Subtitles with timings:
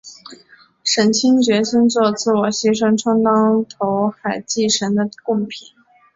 [0.83, 5.67] 沈清决心作自我牺牲充当投海祭神的供品。